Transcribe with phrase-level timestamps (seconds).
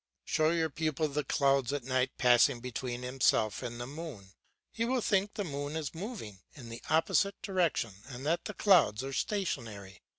[0.25, 4.31] Show your pupil the clouds at night passing between himself and the moon;
[4.71, 9.03] he will think the moon is moving in the opposite direction and that the clouds
[9.03, 10.01] are stationary.